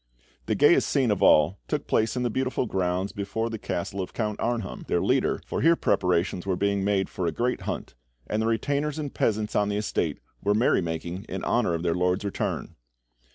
[0.47, 4.13] The gayest scene of all took place in the beautiful grounds before the castle of
[4.13, 7.93] Count Arnheim, their leader, for here preparations were being made for a great hunt,
[8.25, 11.93] and the retainers and peasants on the estate were merry making in honour of their
[11.93, 12.73] lord's return.